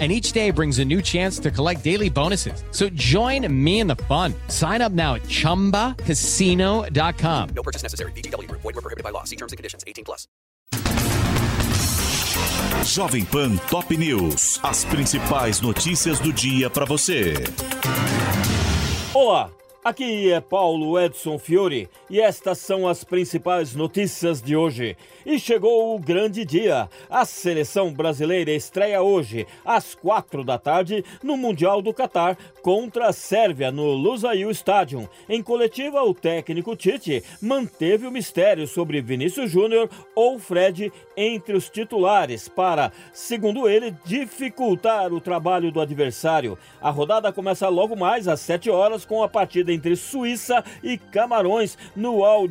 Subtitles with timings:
[0.00, 2.64] and each day brings a new chance to collect daily bonuses.
[2.72, 4.34] So join me in the fun.
[4.48, 7.48] Sign up now at ChumbaCasino.com.
[7.54, 8.10] No purchase necessary.
[8.12, 8.50] BGW.
[8.50, 9.22] Void were prohibited by law.
[9.22, 9.84] See terms and conditions.
[9.86, 10.26] 18 plus.
[12.84, 14.60] Jovem Pan Top News.
[14.62, 17.34] As principais notícias do dia para você.
[19.14, 19.50] Olá,
[19.84, 24.96] aqui é Paulo Edson Fiore e estas são as principais notícias de hoje.
[25.26, 26.88] E chegou o grande dia.
[27.10, 33.12] A seleção brasileira estreia hoje, às quatro da tarde, no Mundial do Catar, contra a
[33.12, 35.06] Sérvia, no Lusail Stadium.
[35.28, 41.68] Em coletiva, o técnico Tite manteve o mistério sobre Vinícius Júnior ou Fred entre os
[41.68, 46.58] titulares para, segundo ele, dificultar o trabalho do adversário.
[46.80, 51.76] A rodada começa logo mais às 7 horas com a partida entre Suíça e Camarões
[51.94, 52.48] no Al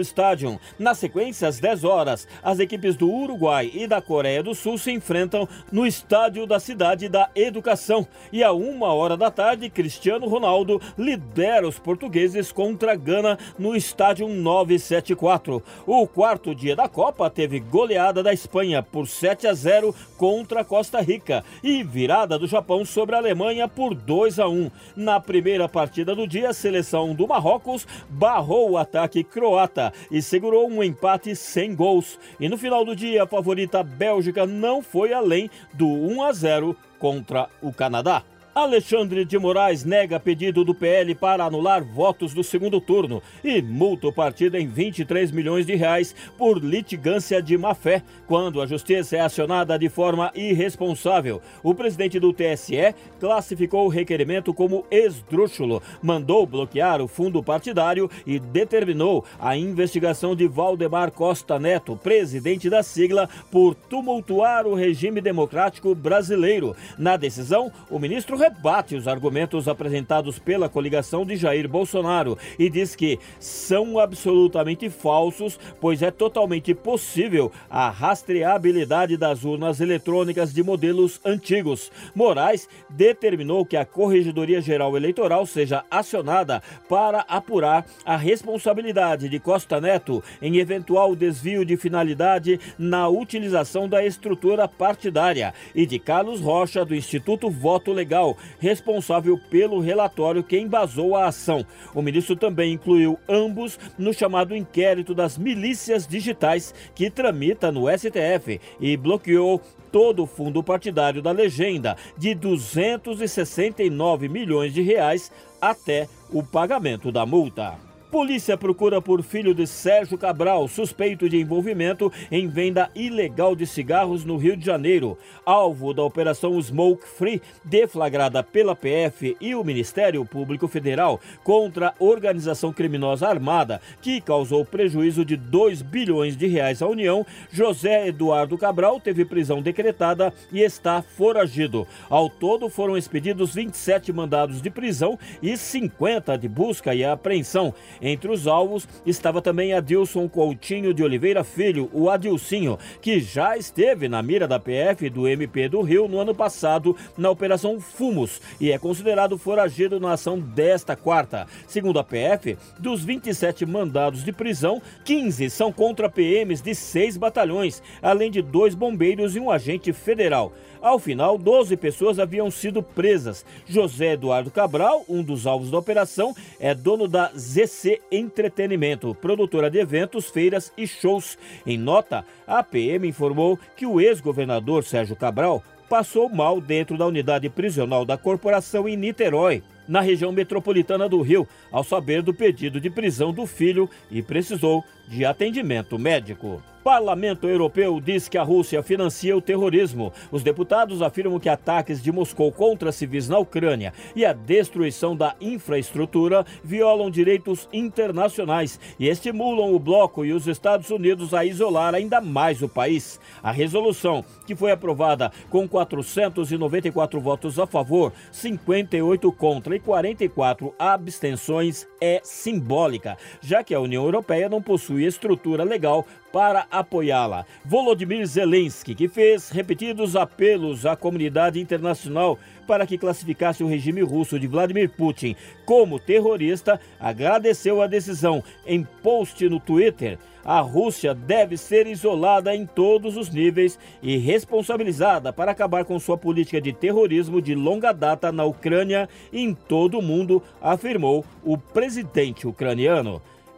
[0.00, 0.58] Stadium.
[0.78, 4.92] Na sequência, às 10 horas, as equipes do Uruguai e da Coreia do Sul se
[4.92, 8.06] enfrentam no estádio da Cidade da Educação.
[8.32, 13.74] E a uma hora da tarde, Cristiano Ronaldo lidera os portugueses contra a Gana no
[13.74, 15.62] estádio 974.
[15.86, 20.64] O quarto dia da Copa teve goleada da Espanha por 7 a 0 contra a
[20.64, 24.70] Costa Rica e virada do Japão sobre a Alemanha por 2 a 1.
[24.96, 30.82] Na primeira partida do dia, seleção do Marrocos barrou o ataque croata e segurou um
[30.82, 32.18] empate sem gols.
[32.40, 36.76] E no final do dia, a favorita Bélgica não foi além do 1 a 0
[36.98, 38.24] contra o Canadá.
[38.56, 44.08] Alexandre de Moraes nega pedido do PL para anular votos do segundo turno e multa
[44.08, 49.20] o partido em 23 milhões de reais por litigância de má-fé, quando a justiça é
[49.20, 51.42] acionada de forma irresponsável.
[51.62, 58.38] O presidente do TSE classificou o requerimento como esdrúxulo, mandou bloquear o fundo partidário e
[58.38, 65.94] determinou a investigação de Valdemar Costa Neto, presidente da sigla, por tumultuar o regime democrático
[65.94, 66.74] brasileiro.
[66.96, 72.94] Na decisão, o ministro rebate os argumentos apresentados pela coligação de Jair Bolsonaro e diz
[72.94, 81.20] que são absolutamente falsos, pois é totalmente possível a rastreabilidade das urnas eletrônicas de modelos
[81.24, 81.90] antigos.
[82.14, 89.80] Moraes determinou que a Corregedoria Geral Eleitoral seja acionada para apurar a responsabilidade de Costa
[89.80, 96.84] Neto em eventual desvio de finalidade na utilização da estrutura partidária e de Carlos Rocha
[96.84, 101.64] do Instituto Voto Legal responsável pelo relatório que embasou a ação.
[101.94, 108.60] O ministro também incluiu ambos no chamado inquérito das milícias digitais que tramita no STF
[108.80, 109.60] e bloqueou
[109.90, 117.24] todo o fundo partidário da legenda de 269 milhões de reais até o pagamento da
[117.24, 117.85] multa.
[118.10, 124.24] Polícia procura por filho de Sérgio Cabral, suspeito de envolvimento em venda ilegal de cigarros
[124.24, 125.18] no Rio de Janeiro.
[125.44, 132.72] Alvo da Operação Smoke Free, deflagrada pela PF e o Ministério Público Federal contra organização
[132.72, 139.00] criminosa armada, que causou prejuízo de 2 bilhões de reais à União, José Eduardo Cabral
[139.00, 141.86] teve prisão decretada e está foragido.
[142.08, 147.74] Ao todo, foram expedidos 27 mandados de prisão e 50 de busca e apreensão.
[148.00, 154.08] Entre os alvos estava também Adilson Coutinho de Oliveira Filho, o Adilcinho, que já esteve
[154.08, 158.70] na mira da PF do MP do Rio no ano passado na Operação Fumos e
[158.70, 161.46] é considerado foragido na ação desta quarta.
[161.66, 167.82] Segundo a PF, dos 27 mandados de prisão, 15 são contra PMs de seis batalhões,
[168.02, 170.52] além de dois bombeiros e um agente federal.
[170.80, 173.44] Ao final, 12 pessoas haviam sido presas.
[173.66, 179.78] José Eduardo Cabral, um dos alvos da operação, é dono da ZC Entretenimento, produtora de
[179.78, 181.38] eventos, feiras e shows.
[181.66, 187.48] Em nota, a PM informou que o ex-governador Sérgio Cabral passou mal dentro da unidade
[187.48, 192.90] prisional da corporação em Niterói, na região metropolitana do Rio, ao saber do pedido de
[192.90, 196.60] prisão do filho e precisou de atendimento médico.
[196.86, 200.12] Parlamento Europeu diz que a Rússia financia o terrorismo.
[200.30, 205.34] Os deputados afirmam que ataques de Moscou contra civis na Ucrânia e a destruição da
[205.40, 212.20] infraestrutura violam direitos internacionais e estimulam o bloco e os Estados Unidos a isolar ainda
[212.20, 213.18] mais o país.
[213.42, 221.84] A resolução, que foi aprovada com 494 votos a favor, 58 contra e 44 abstenções,
[222.00, 226.06] é simbólica, já que a União Europeia não possui estrutura legal
[226.36, 227.46] para apoiá-la.
[227.64, 234.38] Volodymyr Zelensky, que fez repetidos apelos à comunidade internacional para que classificasse o regime russo
[234.38, 235.34] de Vladimir Putin
[235.64, 240.18] como terrorista, agradeceu a decisão em post no Twitter.
[240.44, 246.18] A Rússia deve ser isolada em todos os níveis e responsabilizada para acabar com sua
[246.18, 251.56] política de terrorismo de longa data na Ucrânia e em todo o mundo, afirmou o
[251.56, 253.22] presidente ucraniano.